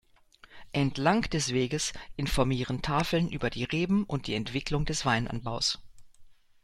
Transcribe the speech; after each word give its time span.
Entlang 0.71 1.29
des 1.29 1.53
Weges 1.53 1.93
informieren 2.15 2.81
Tafeln 2.81 3.29
über 3.31 3.51
die 3.51 3.65
Reben 3.65 4.03
und 4.05 4.25
die 4.25 4.33
Entwicklung 4.33 4.83
des 4.83 5.05
Weinanbaus. 5.05 5.77